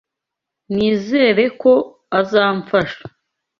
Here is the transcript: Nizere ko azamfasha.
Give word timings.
Nizere 0.75 1.45
ko 1.61 1.73
azamfasha. 2.19 3.03